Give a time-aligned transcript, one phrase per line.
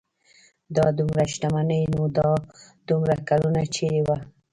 [0.75, 2.29] دا دومره شتمني نو دا
[2.87, 4.17] دومره کلونه چېرې وه.